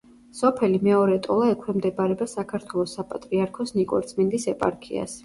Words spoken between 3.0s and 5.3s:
საპატრიარქოს ნიკორწმინდის ეპარქიას.